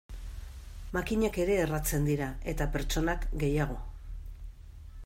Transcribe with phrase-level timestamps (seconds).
[0.97, 3.79] Makinak ere erratzen dira, eta pertsonak gehiago.